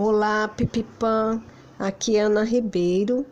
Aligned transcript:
Olá, 0.00 0.46
Pipipã. 0.46 1.42
Aqui 1.76 2.16
é 2.16 2.20
Ana 2.20 2.44
Ribeiro 2.44 3.26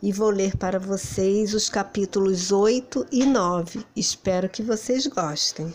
e 0.00 0.12
vou 0.12 0.30
ler 0.30 0.56
para 0.56 0.78
vocês 0.78 1.52
os 1.52 1.68
capítulos 1.68 2.52
8 2.52 3.08
e 3.10 3.26
9. 3.26 3.84
Espero 3.96 4.48
que 4.48 4.62
vocês 4.62 5.04
gostem. 5.08 5.74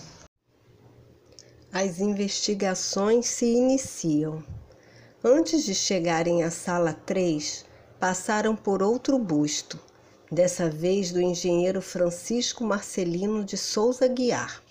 As 1.69 1.99
investigações 1.99 3.25
se 3.25 3.45
iniciam. 3.45 4.41
Antes 5.21 5.65
de 5.65 5.75
chegarem 5.75 6.41
à 6.43 6.49
sala 6.49 6.93
3, 6.93 7.65
passaram 7.99 8.55
por 8.55 8.81
outro 8.81 9.19
busto, 9.19 9.77
dessa 10.31 10.69
vez 10.69 11.11
do 11.11 11.19
engenheiro 11.19 11.81
Francisco 11.81 12.63
Marcelino 12.63 13.43
de 13.43 13.57
Souza 13.57 14.07
Guiar. 14.07 14.63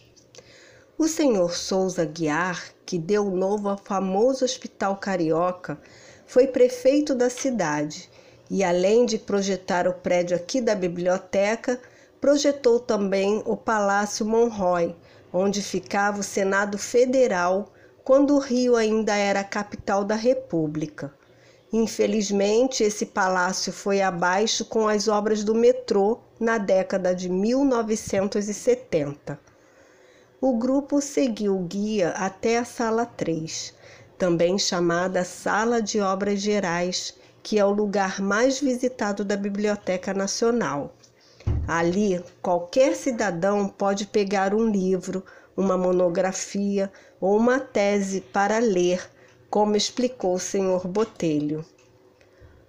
O 0.98 1.06
senhor 1.06 1.54
Souza 1.54 2.06
Guiar, 2.06 2.72
que 2.86 2.98
deu 2.98 3.26
novo 3.26 3.68
ao 3.68 3.76
famoso 3.76 4.46
Hospital 4.46 4.96
Carioca, 4.96 5.78
foi 6.26 6.46
prefeito 6.46 7.14
da 7.14 7.28
cidade 7.28 8.10
e, 8.48 8.64
além 8.64 9.04
de 9.04 9.18
projetar 9.18 9.86
o 9.86 9.92
prédio 9.92 10.34
aqui 10.34 10.58
da 10.58 10.74
biblioteca, 10.74 11.78
projetou 12.18 12.80
também 12.80 13.42
o 13.44 13.58
Palácio 13.58 14.24
Monroy, 14.24 14.96
onde 15.30 15.60
ficava 15.60 16.20
o 16.20 16.24
Senado 16.24 16.78
Federal 16.78 17.70
quando 18.02 18.34
o 18.34 18.38
Rio 18.38 18.74
ainda 18.74 19.14
era 19.14 19.40
a 19.40 19.44
capital 19.44 20.02
da 20.02 20.14
República. 20.14 21.12
Infelizmente, 21.70 22.82
esse 22.82 23.04
palácio 23.04 23.70
foi 23.70 24.00
abaixo 24.00 24.64
com 24.64 24.88
as 24.88 25.08
obras 25.08 25.44
do 25.44 25.54
metrô 25.54 26.20
na 26.40 26.56
década 26.56 27.14
de 27.14 27.28
1970. 27.28 29.38
O 30.38 30.58
grupo 30.58 31.00
seguiu 31.00 31.56
o 31.56 31.62
guia 31.62 32.10
até 32.10 32.58
a 32.58 32.64
sala 32.64 33.06
3, 33.06 33.72
também 34.18 34.58
chamada 34.58 35.24
Sala 35.24 35.80
de 35.80 35.98
Obras 35.98 36.40
Gerais, 36.40 37.14
que 37.42 37.58
é 37.58 37.64
o 37.64 37.70
lugar 37.70 38.20
mais 38.20 38.60
visitado 38.60 39.24
da 39.24 39.34
Biblioteca 39.34 40.12
Nacional. 40.12 40.94
Ali, 41.66 42.22
qualquer 42.42 42.94
cidadão 42.94 43.66
pode 43.66 44.06
pegar 44.06 44.54
um 44.54 44.68
livro, 44.68 45.24
uma 45.56 45.78
monografia 45.78 46.92
ou 47.18 47.34
uma 47.34 47.58
tese 47.58 48.20
para 48.20 48.58
ler, 48.58 49.10
como 49.48 49.74
explicou 49.74 50.34
o 50.34 50.38
senhor 50.38 50.86
Botelho. 50.86 51.64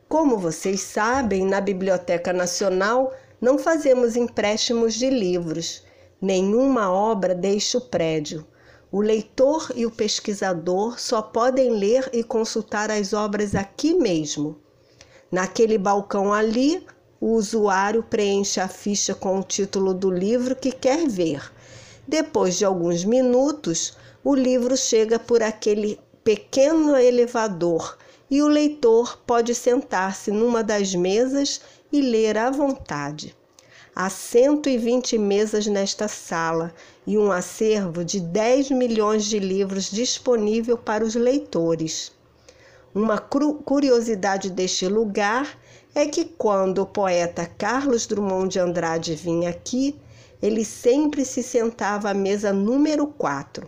Como 0.08 0.38
vocês 0.38 0.80
sabem, 0.80 1.46
na 1.46 1.60
Biblioteca 1.60 2.32
Nacional 2.32 3.14
não 3.42 3.60
fazemos 3.60 4.16
empréstimos 4.16 4.94
de 4.94 5.10
livros 5.10 5.86
Nenhuma 6.20 6.92
obra 6.92 7.36
deixa 7.36 7.78
o 7.78 7.82
prédio. 7.82 8.46
O 8.92 9.02
leitor 9.02 9.72
e 9.76 9.86
o 9.86 9.92
pesquisador 9.92 11.00
só 11.00 11.22
podem 11.22 11.70
ler 11.70 12.10
e 12.12 12.24
consultar 12.24 12.90
as 12.90 13.14
obras 13.14 13.54
aqui 13.54 13.94
mesmo. 13.94 14.58
Naquele 15.32 15.78
balcão 15.78 16.34
ali, 16.34 16.84
o 17.22 17.34
usuário 17.34 18.02
preenche 18.02 18.60
a 18.60 18.68
ficha 18.68 19.14
com 19.14 19.38
o 19.38 19.44
título 19.44 19.94
do 19.94 20.10
livro 20.10 20.56
que 20.56 20.72
quer 20.72 21.08
ver. 21.08 21.52
Depois 22.08 22.58
de 22.58 22.66
alguns 22.66 23.06
minutos, 23.06 23.96
o 24.24 24.34
livro 24.34 24.76
chega 24.76 25.20
por 25.20 25.44
aquele 25.44 26.00
pequeno 26.24 26.98
elevador 26.98 27.96
e 28.28 28.42
o 28.42 28.48
leitor 28.48 29.20
pode 29.28 29.54
sentar-se 29.54 30.32
numa 30.32 30.64
das 30.64 30.96
mesas 30.96 31.62
e 31.92 32.02
ler 32.02 32.40
à 32.40 32.50
vontade. 32.50 33.37
Há 34.00 34.12
120 34.12 35.18
mesas 35.18 35.66
nesta 35.66 36.08
sala 36.08 36.72
e 37.08 37.18
um 37.18 37.32
acervo 37.32 38.06
de 38.06 38.20
10 38.20 38.70
milhões 38.70 39.26
de 39.26 39.40
livros 39.40 39.90
disponível 39.90 40.78
para 40.78 41.04
os 41.04 41.16
leitores. 41.16 42.12
Uma 42.94 43.18
curiosidade 43.18 44.52
deste 44.52 44.88
lugar 44.88 45.60
é 45.96 46.06
que 46.06 46.26
quando 46.26 46.84
o 46.84 46.86
poeta 46.86 47.48
Carlos 47.48 48.06
Drummond 48.06 48.50
de 48.50 48.60
Andrade 48.60 49.16
vinha 49.16 49.50
aqui, 49.50 50.00
ele 50.44 50.64
sempre 50.64 51.26
se 51.26 51.42
sentava 51.42 52.12
à 52.12 52.14
mesa 52.14 52.54
número 52.54 53.08
4. 53.08 53.68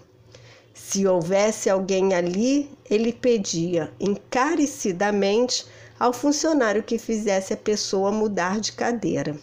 Se 0.75 1.07
houvesse 1.07 1.71
alguém 1.71 2.13
ali, 2.13 2.69
ele 2.87 3.11
pedia 3.11 3.91
encarecidamente 3.99 5.65
ao 5.99 6.13
funcionário 6.13 6.83
que 6.83 6.99
fizesse 6.99 7.51
a 7.51 7.57
pessoa 7.57 8.11
mudar 8.11 8.59
de 8.59 8.73
cadeira. 8.73 9.35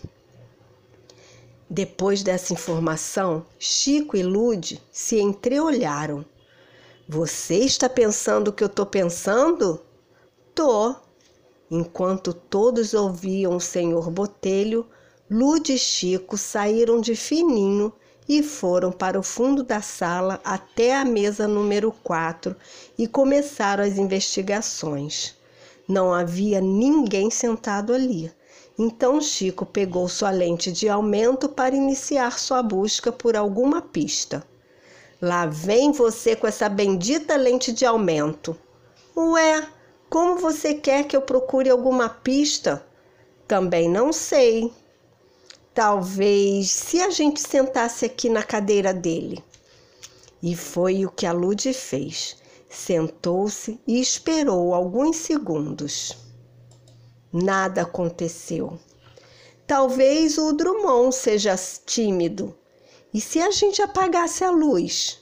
Depois 1.69 2.23
dessa 2.23 2.53
informação, 2.53 3.45
Chico 3.59 4.17
e 4.17 4.23
Lude 4.23 4.81
se 4.93 5.19
entreolharam. 5.19 6.25
Você 7.09 7.57
está 7.57 7.89
pensando 7.89 8.49
o 8.49 8.53
que 8.53 8.63
eu 8.63 8.69
estou 8.69 8.87
pensando? 8.87 9.81
Tô. 10.55 10.95
Enquanto 11.69 12.33
todos 12.33 12.95
ouviam 12.95 13.57
o 13.57 13.61
senhor 13.61 14.11
Botelho, 14.11 14.87
Lude 15.29 15.73
e 15.73 15.79
Chico 15.79 16.39
saíram 16.39 17.01
de 17.01 17.17
fininho 17.17 17.93
e 18.29 18.45
foram 18.45 18.93
para 18.93 19.19
o 19.19 19.23
fundo 19.23 19.65
da 19.65 19.83
sala 19.83 20.41
até 20.45 20.97
a 20.97 21.05
mesa 21.05 21.49
número 21.49 21.91
4 22.03 22.55
e 22.97 23.09
começaram 23.09 23.83
as 23.83 23.99
investigações. 23.99 25.35
Não 25.89 26.15
havia 26.15 26.61
ninguém 26.61 27.31
sentado 27.31 27.93
ali. 27.93 28.33
Então 28.79 29.23
Chico 29.23 29.65
pegou 29.65 30.07
sua 30.07 30.31
lente 30.31 30.71
de 30.71 30.87
aumento 30.87 31.49
para 31.49 31.75
iniciar 31.75 32.39
sua 32.39 32.63
busca 32.63 33.11
por 33.11 33.35
alguma 33.35 33.81
pista. 33.81 34.47
Lá 35.21 35.47
vem 35.47 35.93
você 35.93 36.37
com 36.37 36.47
essa 36.47 36.69
bendita 36.69 37.37
lente 37.37 37.73
de 37.73 37.87
aumento. 37.87 38.55
Ué, 39.17 39.67
como 40.11 40.37
você 40.37 40.75
quer 40.75 41.05
que 41.05 41.17
eu 41.17 41.23
procure 41.23 41.71
alguma 41.71 42.11
pista? 42.11 42.85
Também 43.49 43.89
não 43.89 44.13
sei. 44.13 44.71
Talvez 45.73 46.71
se 46.71 47.01
a 47.01 47.09
gente 47.09 47.41
sentasse 47.41 48.05
aqui 48.05 48.29
na 48.29 48.43
cadeira 48.43 48.93
dele. 48.93 49.43
E 50.43 50.55
foi 50.55 51.07
o 51.07 51.11
que 51.11 51.25
a 51.25 51.33
Lude 51.33 51.73
fez. 51.73 52.37
Sentou-se 52.69 53.81
e 53.87 53.99
esperou 54.01 54.75
alguns 54.75 55.17
segundos. 55.17 56.26
Nada 57.39 57.83
aconteceu. 57.83 58.79
Talvez 59.67 60.39
o 60.39 60.55
Drummond 60.55 61.15
seja 61.15 61.55
tímido. 61.85 62.57
E 63.13 63.21
se 63.21 63.39
a 63.41 63.51
gente 63.51 63.83
apagasse 63.83 64.43
a 64.43 64.51
luz? 64.51 65.21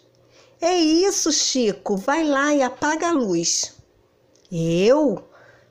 É 0.60 0.76
isso, 0.76 1.32
Chico, 1.32 1.96
vai 1.96 2.22
lá 2.24 2.54
e 2.54 2.62
apaga 2.62 3.08
a 3.08 3.12
luz. 3.12 3.74
Eu? 4.52 5.24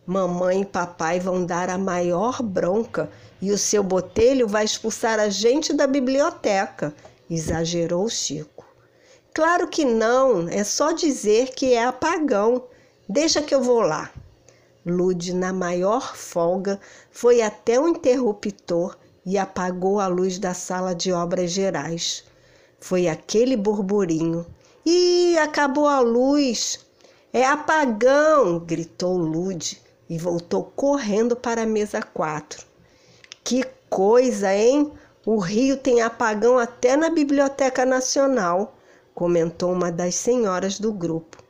Mamãe 0.05 0.63
e 0.63 0.65
papai 0.65 1.17
vão 1.17 1.45
dar 1.45 1.69
a 1.69 1.77
maior 1.77 2.43
bronca 2.43 3.09
e 3.41 3.49
o 3.49 3.57
seu 3.57 3.81
botelho 3.81 4.45
vai 4.45 4.65
expulsar 4.65 5.21
a 5.21 5.29
gente 5.29 5.71
da 5.71 5.87
biblioteca, 5.87 6.93
exagerou 7.29 8.09
Chico. 8.09 8.65
Claro 9.33 9.69
que 9.69 9.85
não, 9.85 10.49
é 10.49 10.65
só 10.65 10.91
dizer 10.91 11.51
que 11.51 11.73
é 11.73 11.85
apagão. 11.85 12.65
Deixa 13.07 13.41
que 13.41 13.55
eu 13.55 13.63
vou 13.63 13.79
lá. 13.79 14.11
Lude, 14.85 15.33
na 15.33 15.53
maior 15.53 16.15
folga, 16.15 16.79
foi 17.09 17.41
até 17.41 17.79
o 17.79 17.87
interruptor 17.87 18.97
e 19.25 19.37
apagou 19.37 19.99
a 19.99 20.07
luz 20.07 20.37
da 20.37 20.53
sala 20.53 20.93
de 20.93 21.11
obras 21.11 21.51
gerais. 21.51 22.25
Foi 22.79 23.07
aquele 23.07 23.55
burburinho. 23.55 24.45
Ih, 24.85 25.37
acabou 25.37 25.87
a 25.87 26.01
luz! 26.01 26.85
É 27.31 27.45
apagão! 27.45 28.59
gritou 28.59 29.17
Lude 29.17 29.81
e 30.09 30.17
voltou 30.17 30.65
correndo 30.75 31.35
para 31.35 31.63
a 31.63 31.65
mesa 31.65 32.01
4. 32.01 32.65
Que 33.43 33.65
coisa, 33.89 34.53
hein? 34.53 34.91
O 35.25 35.37
Rio 35.37 35.77
tem 35.77 36.01
apagão 36.01 36.57
até 36.57 36.97
na 36.97 37.09
Biblioteca 37.09 37.85
Nacional, 37.85 38.75
comentou 39.15 39.71
uma 39.71 39.91
das 39.91 40.15
senhoras 40.15 40.79
do 40.79 40.91
grupo. 40.91 41.42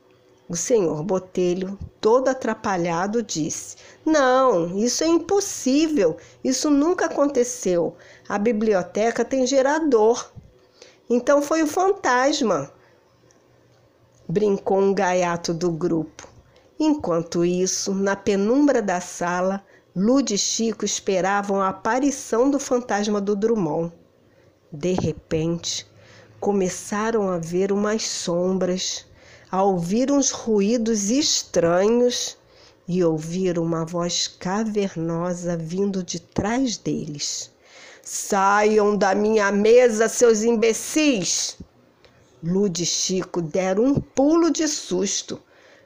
O 0.50 0.58
senhor 0.58 1.02
Botelho, 1.04 1.80
todo 2.02 2.28
atrapalhado, 2.28 3.24
disse: 3.24 3.78
Não, 4.06 4.78
isso 4.78 5.04
é 5.04 5.08
impossível, 5.08 6.18
isso 6.44 6.70
nunca 6.70 7.06
aconteceu. 7.06 7.96
A 8.28 8.38
biblioteca 8.38 9.24
tem 9.24 9.48
gerador. 9.48 10.32
Então 11.10 11.42
foi 11.42 11.64
o 11.64 11.68
fantasma, 11.68 12.72
brincou 14.28 14.80
um 14.80 14.94
gaiato 14.94 15.54
do 15.54 15.72
grupo. 15.72 16.28
Enquanto 16.78 17.46
isso, 17.46 17.94
na 17.94 18.16
penumbra 18.16 18.82
da 18.82 19.00
sala, 19.00 19.64
Lude 19.96 20.34
e 20.34 20.38
Chico 20.38 20.84
esperavam 20.84 21.62
a 21.62 21.70
aparição 21.70 22.50
do 22.50 22.60
fantasma 22.60 23.22
do 23.22 23.36
Drummond. 23.36 23.94
De 24.72 24.94
repente, 24.94 25.88
começaram 26.40 27.30
a 27.30 27.38
ver 27.38 27.72
umas 27.72 28.04
sombras 28.04 29.06
a 29.54 29.62
ouvir 29.62 30.12
uns 30.12 30.32
ruídos 30.32 31.12
estranhos 31.12 32.36
e 32.88 33.04
ouvir 33.04 33.60
uma 33.60 33.86
voz 33.86 34.28
cavernosa 34.28 35.56
vindo 35.56 36.02
de 36.02 36.20
trás 36.20 36.76
deles. 36.76 37.52
Saiam 38.02 38.98
da 38.98 39.14
minha 39.14 39.52
mesa, 39.52 40.10
seus 40.10 40.42
imbecis! 40.42 41.60
Lude 42.44 42.82
e 42.82 42.86
Chico 42.88 43.44
deram 43.44 43.84
um 43.84 44.02
pulo 44.02 44.50
de 44.50 44.68
susto. 44.68 45.40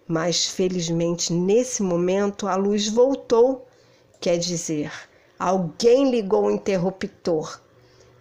Mas 0.07 0.45
felizmente 0.45 1.33
nesse 1.33 1.83
momento 1.83 2.47
a 2.47 2.55
luz 2.55 2.87
voltou, 2.87 3.67
quer 4.21 4.37
dizer, 4.37 4.93
alguém 5.37 6.09
ligou 6.09 6.45
o 6.45 6.51
interruptor 6.51 7.59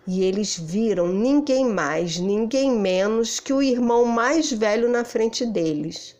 e 0.06 0.22
eles 0.22 0.56
viram 0.56 1.08
ninguém 1.08 1.68
mais, 1.68 2.18
ninguém 2.18 2.70
menos 2.70 3.40
que 3.40 3.52
o 3.52 3.62
irmão 3.62 4.04
mais 4.04 4.52
velho 4.52 4.88
na 4.88 5.04
frente 5.04 5.44
deles. 5.44 6.16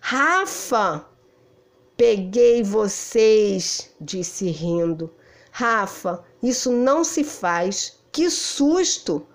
Rafa! 0.00 1.06
Peguei 1.96 2.62
vocês, 2.62 3.90
disse 4.00 4.50
rindo. 4.50 5.14
Rafa, 5.52 6.24
isso 6.42 6.72
não 6.72 7.04
se 7.04 7.22
faz. 7.22 8.00
Que 8.10 8.28
susto! 8.28 9.26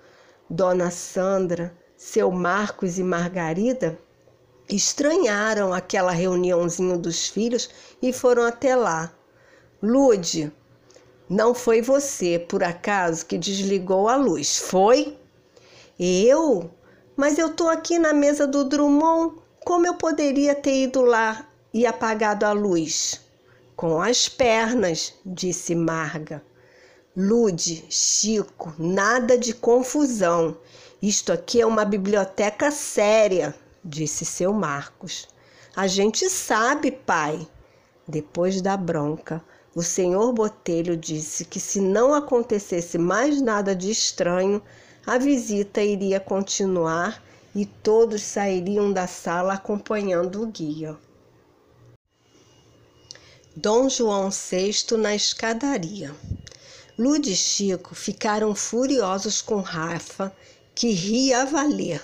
Dona 0.49 0.91
Sandra, 0.91 1.77
seu 1.95 2.31
Marcos 2.31 2.99
e 2.99 3.03
Margarida 3.03 3.97
estranharam 4.69 5.73
aquela 5.73 6.11
reuniãozinha 6.11 6.97
dos 6.97 7.27
filhos 7.27 7.69
e 8.01 8.13
foram 8.13 8.43
até 8.43 8.75
lá. 8.75 9.11
Lude, 9.81 10.51
não 11.29 11.53
foi 11.53 11.79
você, 11.79 12.39
por 12.39 12.63
acaso, 12.63 13.23
que 13.23 13.37
desligou 13.37 14.09
a 14.09 14.15
luz, 14.15 14.57
foi? 14.57 15.15
Eu? 15.99 16.71
Mas 17.15 17.37
eu 17.37 17.53
tô 17.53 17.67
aqui 17.67 17.99
na 17.99 18.13
mesa 18.13 18.47
do 18.47 18.63
Drummond. 18.63 19.35
Como 19.63 19.85
eu 19.85 19.93
poderia 19.93 20.55
ter 20.55 20.83
ido 20.83 21.03
lá 21.03 21.47
e 21.71 21.85
apagado 21.85 22.45
a 22.45 22.51
luz? 22.51 23.21
Com 23.75 24.01
as 24.01 24.27
pernas, 24.27 25.13
disse 25.23 25.75
Marga. 25.75 26.41
Lude, 27.15 27.85
Chico, 27.89 28.73
nada 28.79 29.37
de 29.37 29.53
confusão. 29.53 30.57
Isto 30.99 31.31
aqui 31.31 31.61
é 31.61 31.65
uma 31.65 31.85
biblioteca 31.85 32.71
séria, 32.71 33.53
disse 33.85 34.25
seu 34.25 34.51
Marcos. 34.51 35.27
A 35.75 35.85
gente 35.85 36.27
sabe, 36.27 36.91
pai. 36.91 37.47
Depois 38.07 38.61
da 38.61 38.75
bronca, 38.75 39.43
o 39.75 39.83
senhor 39.83 40.33
Botelho 40.33 40.97
disse 40.97 41.45
que 41.45 41.59
se 41.59 41.79
não 41.79 42.13
acontecesse 42.13 42.97
mais 42.97 43.41
nada 43.41 43.75
de 43.75 43.91
estranho, 43.91 44.61
a 45.05 45.17
visita 45.17 45.81
iria 45.81 46.19
continuar 46.19 47.23
e 47.55 47.65
todos 47.65 48.21
sairiam 48.21 48.91
da 48.91 49.07
sala 49.07 49.53
acompanhando 49.53 50.41
o 50.41 50.47
guia. 50.47 50.97
Dom 53.55 53.89
João 53.89 54.29
VI 54.29 54.97
na 54.97 55.15
escadaria. 55.15 56.15
Lude 56.97 57.31
e 57.31 57.35
Chico 57.35 57.95
ficaram 57.95 58.53
furiosos 58.55 59.41
com 59.41 59.61
Rafa, 59.61 60.35
que 60.75 60.91
ria 60.91 61.41
a 61.41 61.45
valer. 61.45 62.01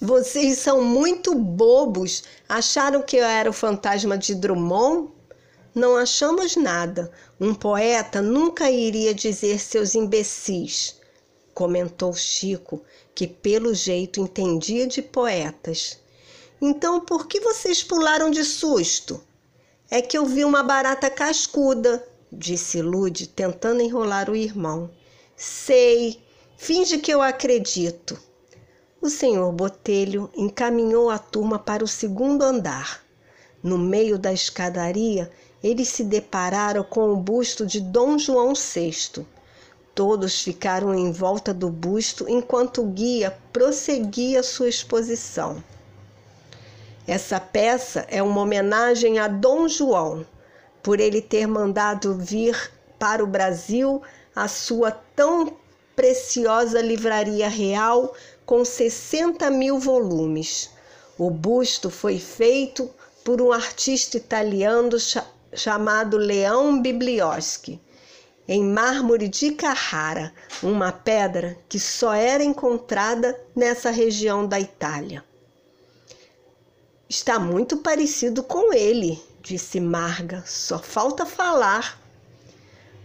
Vocês 0.00 0.58
são 0.58 0.84
muito 0.84 1.34
bobos. 1.34 2.24
Acharam 2.48 3.00
que 3.00 3.16
eu 3.16 3.24
era 3.24 3.48
o 3.48 3.52
fantasma 3.52 4.18
de 4.18 4.34
Drummond? 4.34 5.13
Não 5.74 5.96
achamos 5.96 6.54
nada. 6.54 7.10
Um 7.40 7.52
poeta 7.52 8.22
nunca 8.22 8.70
iria 8.70 9.12
dizer 9.12 9.58
seus 9.58 9.96
imbecis, 9.96 11.00
comentou 11.52 12.12
Chico, 12.12 12.80
que 13.12 13.26
pelo 13.26 13.74
jeito 13.74 14.20
entendia 14.20 14.86
de 14.86 15.02
poetas. 15.02 15.98
Então 16.62 17.00
por 17.00 17.26
que 17.26 17.40
vocês 17.40 17.82
pularam 17.82 18.30
de 18.30 18.44
susto? 18.44 19.20
É 19.90 20.00
que 20.00 20.16
eu 20.16 20.24
vi 20.24 20.44
uma 20.44 20.62
barata 20.62 21.10
cascuda, 21.10 22.06
disse 22.32 22.80
Lude, 22.80 23.26
tentando 23.26 23.82
enrolar 23.82 24.30
o 24.30 24.36
irmão. 24.36 24.90
Sei, 25.36 26.22
finge 26.56 26.98
que 26.98 27.12
eu 27.12 27.20
acredito. 27.20 28.16
O 29.00 29.10
senhor 29.10 29.52
Botelho 29.52 30.30
encaminhou 30.34 31.10
a 31.10 31.18
turma 31.18 31.58
para 31.58 31.84
o 31.84 31.88
segundo 31.88 32.42
andar. 32.42 33.04
No 33.62 33.76
meio 33.76 34.18
da 34.18 34.32
escadaria, 34.32 35.30
eles 35.64 35.88
se 35.88 36.04
depararam 36.04 36.84
com 36.84 37.10
o 37.10 37.16
busto 37.16 37.64
de 37.64 37.80
Dom 37.80 38.18
João 38.18 38.52
VI. 38.52 39.24
Todos 39.94 40.42
ficaram 40.42 40.94
em 40.94 41.10
volta 41.10 41.54
do 41.54 41.70
busto 41.70 42.28
enquanto 42.28 42.82
o 42.82 42.86
guia 42.86 43.34
prosseguia 43.50 44.42
sua 44.42 44.68
exposição. 44.68 45.64
Essa 47.06 47.40
peça 47.40 48.04
é 48.10 48.22
uma 48.22 48.42
homenagem 48.42 49.18
a 49.18 49.26
Dom 49.26 49.66
João, 49.66 50.26
por 50.82 51.00
ele 51.00 51.22
ter 51.22 51.46
mandado 51.46 52.14
vir 52.14 52.70
para 52.98 53.24
o 53.24 53.26
Brasil 53.26 54.02
a 54.36 54.46
sua 54.46 54.90
tão 54.90 55.56
preciosa 55.96 56.82
livraria 56.82 57.48
real 57.48 58.14
com 58.44 58.66
60 58.66 59.50
mil 59.50 59.78
volumes. 59.78 60.68
O 61.16 61.30
busto 61.30 61.88
foi 61.88 62.18
feito 62.18 62.90
por 63.24 63.40
um 63.40 63.50
artista 63.50 64.18
italiano 64.18 64.90
chamado 65.54 66.16
Leão 66.16 66.80
Biblioschi, 66.80 67.80
em 68.46 68.62
mármore 68.62 69.28
de 69.28 69.52
Carrara, 69.52 70.32
uma 70.62 70.92
pedra 70.92 71.56
que 71.68 71.78
só 71.80 72.12
era 72.12 72.44
encontrada 72.44 73.38
nessa 73.56 73.90
região 73.90 74.46
da 74.46 74.60
Itália. 74.60 75.24
Está 77.08 77.38
muito 77.38 77.78
parecido 77.78 78.42
com 78.42 78.72
ele, 78.72 79.22
disse 79.40 79.80
Marga, 79.80 80.42
só 80.46 80.78
falta 80.78 81.24
falar. 81.24 82.00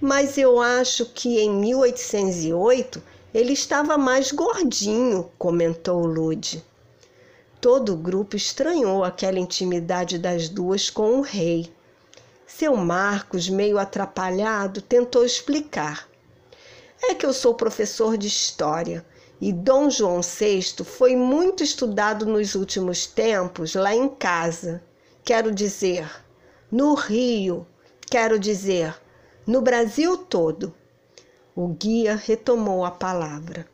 Mas 0.02 0.38
eu 0.38 0.62
acho 0.62 1.06
que 1.08 1.40
em 1.40 1.50
1808 1.50 3.02
ele 3.34 3.54
estava 3.54 3.98
mais 3.98 4.32
gordinho, 4.32 5.30
comentou 5.38 6.06
Lude. 6.06 6.64
Todo 7.62 7.94
o 7.94 7.98
grupo 7.98 8.36
estranhou 8.36 9.04
aquela 9.04 9.38
intimidade 9.38 10.18
das 10.18 10.48
duas 10.48 10.90
com 10.90 11.20
o 11.20 11.22
rei. 11.22 11.72
Seu 12.60 12.76
Marcos, 12.76 13.48
meio 13.48 13.80
atrapalhado, 13.80 14.82
tentou 14.82 15.24
explicar. 15.24 16.10
É 17.02 17.16
que 17.16 17.26
eu 17.26 17.32
sou 17.32 17.54
professor 17.56 18.18
de 18.18 18.28
história 18.28 19.06
e 19.40 19.54
Dom 19.54 19.90
João 19.90 20.20
VI 20.20 20.84
foi 20.84 21.16
muito 21.16 21.64
estudado 21.64 22.26
nos 22.26 22.56
últimos 22.56 23.08
tempos 23.08 23.76
lá 23.76 23.96
em 23.96 24.10
casa. 24.10 24.84
Quero 25.24 25.54
dizer, 25.54 26.12
no 26.70 26.96
Rio, 26.96 27.66
quero 28.12 28.38
dizer, 28.38 28.94
no 29.48 29.62
Brasil 29.62 30.18
todo. 30.18 30.76
O 31.56 31.70
guia 31.70 32.18
retomou 32.18 32.84
a 32.84 32.92
palavra. 32.92 33.66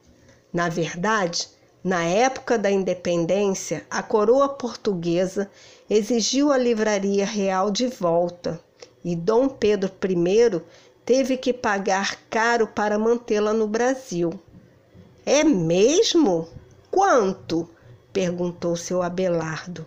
Na 0.53 0.69
verdade, 0.69 1.49
na 1.83 2.03
época 2.03 2.55
da 2.55 2.69
independência, 2.69 3.83
a 3.89 4.03
coroa 4.03 4.47
portuguesa 4.47 5.49
exigiu 5.89 6.51
a 6.51 6.57
livraria 6.59 7.25
real 7.25 7.71
de 7.71 7.87
volta 7.87 8.63
e 9.05 9.15
Dom 9.15 9.47
Pedro 9.47 9.91
I 10.03 10.61
teve 11.05 11.37
que 11.37 11.53
pagar 11.53 12.17
caro 12.27 12.65
para 12.65 12.97
mantê-la 12.97 13.53
no 13.53 13.67
Brasil. 13.67 14.33
É 15.23 15.43
mesmo? 15.43 16.49
Quanto? 16.89 17.69
perguntou 18.11 18.75
seu 18.75 19.03
Abelardo. 19.03 19.85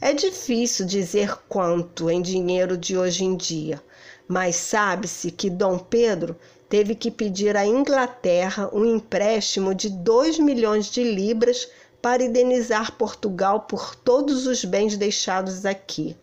É 0.00 0.12
difícil 0.12 0.86
dizer 0.86 1.36
quanto 1.48 2.08
em 2.08 2.22
dinheiro 2.22 2.78
de 2.78 2.96
hoje 2.96 3.24
em 3.24 3.36
dia, 3.36 3.82
mas 4.28 4.54
sabe-se 4.54 5.32
que 5.32 5.50
Dom 5.50 5.76
Pedro 5.76 6.36
teve 6.68 6.94
que 6.94 7.10
pedir 7.10 7.56
à 7.56 7.66
Inglaterra 7.66 8.70
um 8.72 8.84
empréstimo 8.84 9.74
de 9.74 9.90
2 9.90 10.38
milhões 10.38 10.86
de 10.86 11.02
libras 11.02 11.68
para 12.00 12.22
indenizar 12.22 12.92
Portugal 12.92 13.62
por 13.62 13.96
todos 13.96 14.46
os 14.46 14.64
bens 14.64 14.96
deixados 14.96 15.66
aqui. 15.66 16.16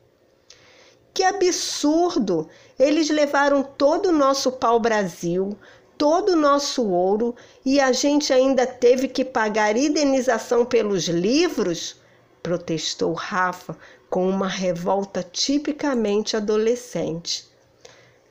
Que 1.15 1.23
absurdo! 1.23 2.49
Eles 2.77 3.09
levaram 3.09 3.63
todo 3.63 4.09
o 4.09 4.11
nosso 4.11 4.51
pau-brasil, 4.51 5.57
todo 5.97 6.33
o 6.33 6.35
nosso 6.35 6.85
ouro 6.89 7.33
e 7.65 7.79
a 7.79 7.93
gente 7.93 8.33
ainda 8.33 8.67
teve 8.67 9.07
que 9.07 9.23
pagar 9.23 9.77
indenização 9.77 10.65
pelos 10.65 11.05
livros? 11.05 12.01
protestou 12.43 13.13
Rafa 13.13 13.77
com 14.09 14.27
uma 14.27 14.49
revolta 14.49 15.23
tipicamente 15.23 16.35
adolescente. 16.35 17.47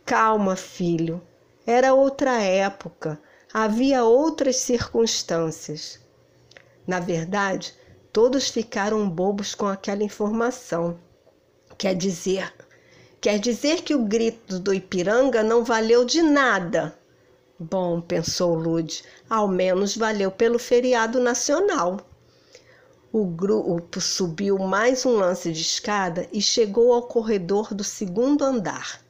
Calma, 0.04 0.54
filho. 0.54 1.22
Era 1.66 1.94
outra 1.94 2.38
época, 2.42 3.18
havia 3.50 4.04
outras 4.04 4.56
circunstâncias. 4.56 5.98
Na 6.86 7.00
verdade, 7.00 7.72
todos 8.12 8.50
ficaram 8.50 9.08
bobos 9.08 9.54
com 9.54 9.66
aquela 9.66 10.02
informação. 10.02 10.98
Quer 11.78 11.94
dizer, 11.94 12.52
quer 13.24 13.38
dizer 13.38 13.80
que 13.80 13.94
o 13.94 14.04
grito 14.04 14.58
do 14.58 14.74
Ipiranga 14.74 15.42
não 15.42 15.64
valeu 15.64 16.04
de 16.04 16.20
nada. 16.20 16.94
Bom, 17.58 17.98
pensou 17.98 18.54
Lude, 18.54 19.02
ao 19.30 19.48
menos 19.48 19.96
valeu 19.96 20.30
pelo 20.30 20.58
feriado 20.58 21.18
nacional. 21.18 22.00
O 23.10 23.24
grupo 23.24 23.98
subiu 23.98 24.58
mais 24.58 25.06
um 25.06 25.16
lance 25.16 25.50
de 25.50 25.62
escada 25.62 26.28
e 26.34 26.42
chegou 26.42 26.92
ao 26.92 27.04
corredor 27.04 27.72
do 27.72 27.82
segundo 27.82 28.44
andar. 28.44 29.00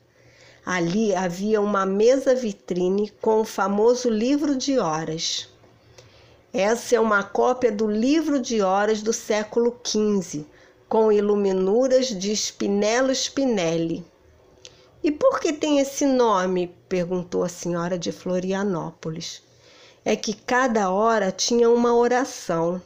Ali 0.64 1.12
havia 1.12 1.60
uma 1.60 1.84
mesa 1.84 2.36
vitrine 2.36 3.12
com 3.20 3.40
o 3.40 3.44
famoso 3.44 4.08
livro 4.08 4.54
de 4.54 4.78
horas. 4.78 5.48
Essa 6.52 6.94
é 6.94 7.00
uma 7.00 7.24
cópia 7.24 7.72
do 7.72 7.90
livro 7.90 8.38
de 8.38 8.62
horas 8.62 9.02
do 9.02 9.12
século 9.12 9.76
XV, 9.84 10.46
com 10.94 11.10
iluminuras 11.10 12.06
de 12.06 12.30
Spinello 12.36 13.10
Spinelli. 13.12 14.06
E 15.02 15.10
por 15.10 15.40
que 15.40 15.52
tem 15.52 15.80
esse 15.80 16.06
nome? 16.06 16.72
perguntou 16.88 17.42
a 17.42 17.48
senhora 17.48 17.98
de 17.98 18.12
Florianópolis. 18.12 19.42
É 20.04 20.14
que 20.14 20.32
cada 20.32 20.90
hora 20.90 21.32
tinha 21.32 21.68
uma 21.68 21.92
oração. 21.96 22.80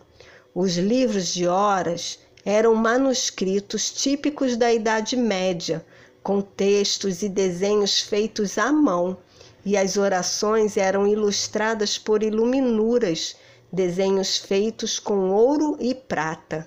Os 0.55 0.79
livros 0.79 1.35
de 1.35 1.47
horas 1.47 2.19
eram 2.47 2.75
manuscritos 2.75 3.91
típicos 3.91 4.57
da 4.57 4.73
Idade 4.73 5.15
Média, 5.15 5.85
com 6.23 6.41
textos 6.41 7.21
e 7.23 7.29
desenhos 7.29 8.01
feitos 8.01 8.57
à 8.57 8.73
mão, 8.73 9.19
e 9.67 9.77
as 9.77 9.99
orações 9.99 10.79
eram 10.79 11.07
ilustradas 11.07 11.99
por 11.99 12.23
iluminuras, 12.23 13.37
desenhos 13.71 14.39
feitos 14.39 14.99
com 14.99 15.29
ouro 15.29 15.77
e 15.79 15.95
prata. 15.95 16.67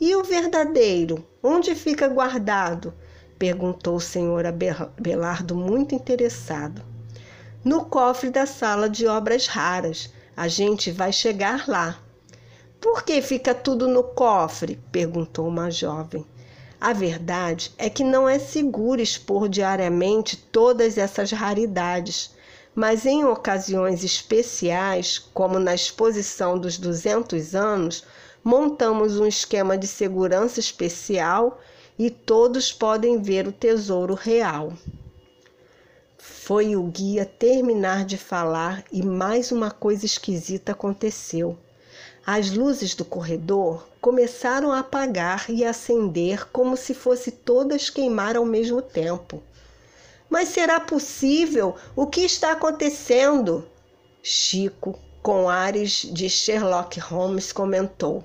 E 0.00 0.16
o 0.16 0.24
verdadeiro, 0.24 1.22
onde 1.42 1.74
fica 1.74 2.08
guardado? 2.08 2.94
perguntou 3.38 3.96
o 3.96 4.00
senhor 4.00 4.46
Abelardo, 4.46 5.54
muito 5.54 5.94
interessado. 5.94 6.82
No 7.62 7.84
cofre 7.84 8.30
da 8.30 8.46
sala 8.46 8.88
de 8.88 9.06
obras 9.06 9.46
raras. 9.46 10.10
A 10.34 10.48
gente 10.48 10.90
vai 10.90 11.12
chegar 11.12 11.68
lá. 11.68 11.98
Por 12.80 13.04
que 13.04 13.20
fica 13.20 13.54
tudo 13.54 13.86
no 13.86 14.02
cofre? 14.02 14.80
perguntou 14.90 15.46
uma 15.46 15.70
jovem. 15.70 16.24
A 16.80 16.94
verdade 16.94 17.70
é 17.76 17.90
que 17.90 18.02
não 18.02 18.26
é 18.26 18.38
seguro 18.38 19.02
expor 19.02 19.50
diariamente 19.50 20.34
todas 20.34 20.96
essas 20.96 21.30
raridades, 21.30 22.34
mas 22.74 23.04
em 23.04 23.22
ocasiões 23.26 24.02
especiais, 24.02 25.18
como 25.18 25.58
na 25.58 25.74
exposição 25.74 26.58
dos 26.58 26.78
200 26.78 27.54
anos, 27.54 28.02
montamos 28.42 29.18
um 29.18 29.26
esquema 29.26 29.76
de 29.76 29.86
segurança 29.86 30.60
especial 30.60 31.60
e 31.98 32.10
todos 32.10 32.72
podem 32.72 33.20
ver 33.20 33.46
o 33.46 33.52
tesouro 33.52 34.14
real. 34.14 34.72
Foi 36.18 36.74
o 36.74 36.82
guia 36.84 37.24
terminar 37.24 38.04
de 38.04 38.16
falar 38.16 38.84
e 38.90 39.02
mais 39.02 39.52
uma 39.52 39.70
coisa 39.70 40.06
esquisita 40.06 40.72
aconteceu. 40.72 41.58
As 42.26 42.50
luzes 42.50 42.94
do 42.94 43.04
corredor 43.04 43.86
começaram 44.00 44.72
a 44.72 44.80
apagar 44.80 45.46
e 45.48 45.64
acender 45.64 46.46
como 46.50 46.76
se 46.76 46.94
fosse 46.94 47.30
todas 47.30 47.90
queimar 47.90 48.36
ao 48.36 48.44
mesmo 48.44 48.80
tempo. 48.80 49.42
Mas 50.28 50.48
será 50.50 50.78
possível? 50.78 51.74
O 51.96 52.06
que 52.06 52.20
está 52.20 52.52
acontecendo? 52.52 53.66
Chico, 54.22 54.98
com 55.22 55.48
ares 55.48 56.08
de 56.12 56.30
Sherlock 56.30 57.00
Holmes, 57.00 57.52
comentou. 57.52 58.24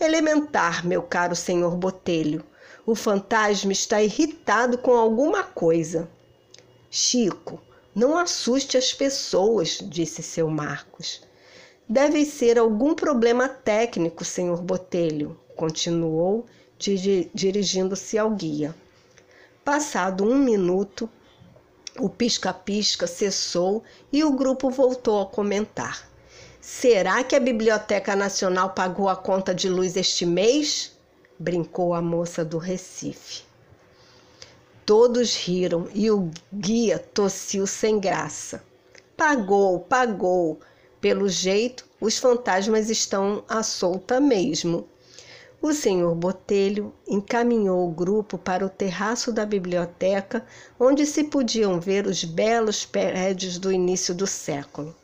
Elementar, 0.00 0.84
meu 0.86 1.02
caro 1.02 1.36
senhor 1.36 1.76
Botelho. 1.76 2.44
O 2.84 2.94
fantasma 2.94 3.72
está 3.72 4.02
irritado 4.02 4.76
com 4.78 4.92
alguma 4.92 5.44
coisa. 5.44 6.08
Chico, 6.90 7.60
não 7.94 8.18
assuste 8.18 8.76
as 8.76 8.92
pessoas, 8.92 9.78
disse 9.80 10.22
seu 10.22 10.50
Marcos. 10.50 11.22
Deve 11.88 12.24
ser 12.24 12.58
algum 12.58 12.94
problema 12.94 13.48
técnico, 13.48 14.24
senhor 14.24 14.60
Botelho, 14.60 15.38
continuou, 15.54 16.46
dirigindo-se 17.32 18.18
ao 18.18 18.30
guia. 18.30 18.74
Passado 19.64 20.24
um 20.24 20.36
minuto, 20.36 21.08
o 21.98 22.08
pisca-pisca 22.08 23.06
cessou 23.06 23.84
e 24.12 24.24
o 24.24 24.32
grupo 24.32 24.70
voltou 24.70 25.22
a 25.22 25.26
comentar. 25.26 26.08
Será 26.66 27.22
que 27.22 27.36
a 27.36 27.40
Biblioteca 27.40 28.16
Nacional 28.16 28.70
pagou 28.70 29.06
a 29.10 29.14
conta 29.14 29.54
de 29.54 29.68
luz 29.68 29.98
este 29.98 30.24
mês? 30.24 30.96
brincou 31.38 31.92
a 31.92 32.00
moça 32.00 32.42
do 32.42 32.56
Recife. 32.56 33.42
Todos 34.86 35.36
riram 35.36 35.86
e 35.92 36.10
o 36.10 36.30
guia 36.50 36.98
tossiu 36.98 37.66
sem 37.66 38.00
graça. 38.00 38.64
Pagou, 39.14 39.80
pagou, 39.80 40.58
pelo 41.02 41.28
jeito, 41.28 41.86
os 42.00 42.16
fantasmas 42.16 42.88
estão 42.88 43.44
à 43.46 43.62
solta 43.62 44.18
mesmo. 44.18 44.88
O 45.60 45.74
senhor 45.74 46.14
Botelho 46.14 46.94
encaminhou 47.06 47.86
o 47.86 47.92
grupo 47.92 48.38
para 48.38 48.64
o 48.64 48.70
terraço 48.70 49.30
da 49.30 49.44
biblioteca, 49.44 50.42
onde 50.80 51.04
se 51.04 51.24
podiam 51.24 51.78
ver 51.78 52.06
os 52.06 52.24
belos 52.24 52.86
prédios 52.86 53.58
do 53.58 53.70
início 53.70 54.14
do 54.14 54.26
século. 54.26 54.96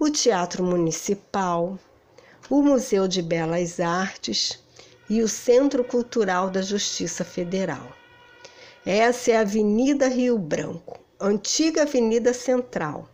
O 0.00 0.10
Teatro 0.10 0.64
Municipal, 0.64 1.78
o 2.48 2.60
Museu 2.60 3.06
de 3.06 3.22
Belas 3.22 3.78
Artes 3.78 4.58
e 5.08 5.22
o 5.22 5.28
Centro 5.28 5.84
Cultural 5.84 6.50
da 6.50 6.62
Justiça 6.62 7.22
Federal. 7.22 7.92
Essa 8.84 9.30
é 9.30 9.36
a 9.36 9.42
Avenida 9.42 10.08
Rio 10.08 10.38
Branco, 10.38 10.98
antiga 11.20 11.82
Avenida 11.82 12.32
Central 12.32 13.08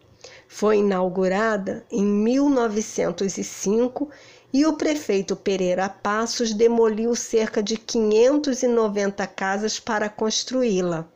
foi 0.49 0.79
inaugurada 0.79 1.85
em 1.91 2.05
1905 2.05 4.09
e 4.53 4.65
o 4.65 4.75
prefeito 4.75 5.35
Pereira 5.37 5.89
Passos 5.89 6.55
demoliu 6.55 7.15
cerca 7.15 7.63
de 7.63 7.77
590 7.77 9.27
casas 9.27 9.79
para 9.79 10.09
construí-la. 10.09 11.07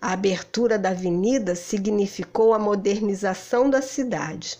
A 0.00 0.12
abertura 0.12 0.78
da 0.78 0.90
avenida 0.90 1.56
significou 1.56 2.54
a 2.54 2.58
modernização 2.58 3.68
da 3.68 3.82
cidade. 3.82 4.58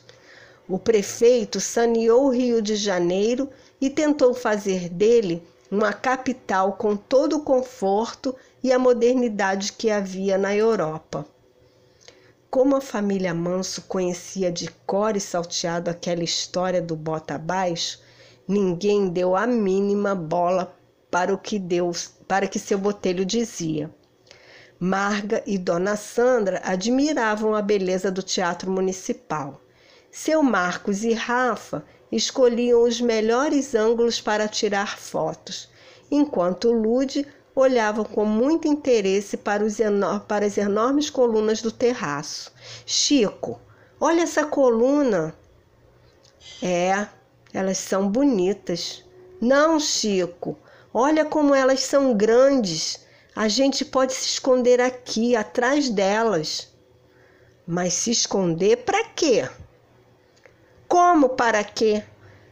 O 0.68 0.78
prefeito 0.78 1.60
saneou 1.60 2.26
o 2.26 2.30
Rio 2.30 2.60
de 2.60 2.76
Janeiro 2.76 3.48
e 3.80 3.88
tentou 3.88 4.34
fazer 4.34 4.90
dele 4.90 5.42
uma 5.70 5.94
capital 5.94 6.74
com 6.74 6.94
todo 6.94 7.38
o 7.38 7.42
conforto 7.42 8.36
e 8.62 8.70
a 8.70 8.78
modernidade 8.78 9.72
que 9.72 9.90
havia 9.90 10.36
na 10.36 10.54
Europa. 10.54 11.24
Como 12.50 12.76
a 12.76 12.82
família 12.82 13.32
Manso 13.32 13.80
conhecia 13.82 14.52
de 14.52 14.70
cor 14.86 15.16
e 15.16 15.20
salteado 15.20 15.88
aquela 15.88 16.22
história 16.22 16.82
do 16.82 16.94
bota 16.94 17.36
abaixo, 17.36 18.00
ninguém 18.46 19.08
deu 19.08 19.34
a 19.34 19.46
mínima 19.46 20.14
bola 20.14 20.76
para 21.10 21.32
o 21.32 21.38
que 21.38 21.58
Deus, 21.58 22.10
para 22.26 22.46
que 22.46 22.58
seu 22.58 22.76
botelho 22.76 23.24
dizia. 23.24 23.90
Marga 24.78 25.42
e 25.46 25.56
Dona 25.56 25.96
Sandra 25.96 26.60
admiravam 26.62 27.54
a 27.54 27.62
beleza 27.62 28.10
do 28.10 28.22
teatro 28.22 28.70
municipal. 28.70 29.62
Seu 30.10 30.42
Marcos 30.42 31.04
e 31.04 31.12
Rafa 31.12 31.84
escolhiam 32.10 32.82
os 32.82 33.00
melhores 33.00 33.74
ângulos 33.74 34.20
para 34.20 34.48
tirar 34.48 34.98
fotos, 34.98 35.68
enquanto 36.10 36.72
Lude 36.72 37.26
olhavam 37.54 38.04
com 38.04 38.24
muito 38.24 38.66
interesse 38.66 39.36
para, 39.36 39.64
para 40.26 40.46
as 40.46 40.56
enormes 40.56 41.10
colunas 41.10 41.60
do 41.60 41.70
terraço. 41.70 42.52
Chico, 42.86 43.60
olha 44.00 44.22
essa 44.22 44.46
coluna. 44.46 45.34
É, 46.62 47.06
elas 47.52 47.78
são 47.78 48.08
bonitas. 48.08 49.04
Não, 49.40 49.78
Chico, 49.78 50.56
olha 50.94 51.24
como 51.24 51.54
elas 51.54 51.80
são 51.80 52.16
grandes. 52.16 53.06
A 53.36 53.48
gente 53.48 53.84
pode 53.84 54.14
se 54.14 54.26
esconder 54.26 54.80
aqui, 54.80 55.36
atrás 55.36 55.90
delas. 55.90 56.72
Mas 57.66 57.92
se 57.92 58.10
esconder 58.10 58.78
para 58.78 59.04
quê? 59.10 59.48
Como 61.18 61.30
para 61.30 61.64
quê? 61.64 62.04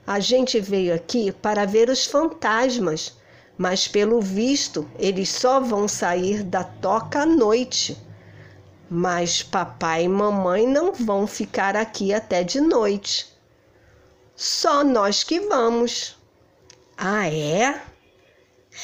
A 0.05 0.19
gente 0.19 0.59
veio 0.59 0.93
aqui 0.93 1.31
para 1.31 1.65
ver 1.65 1.89
os 1.89 2.05
fantasmas 2.05 3.17
mas 3.57 3.87
pelo 3.87 4.21
visto 4.21 4.91
eles 4.99 5.29
só 5.29 5.61
vão 5.61 5.87
sair 5.87 6.43
da 6.43 6.65
toca 6.65 7.21
à 7.21 7.27
noite. 7.27 7.97
Mas 8.91 9.41
papai 9.41 10.03
e 10.03 10.09
mamãe 10.09 10.67
não 10.67 10.93
vão 10.93 11.29
ficar 11.29 11.77
aqui 11.77 12.13
até 12.13 12.43
de 12.43 12.61
noite. 12.61 13.33
Só 14.35 14.83
nós 14.83 15.23
que 15.23 15.39
vamos. 15.39 16.19
Ah, 16.97 17.29
é? 17.29 17.81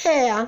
É. 0.04 0.46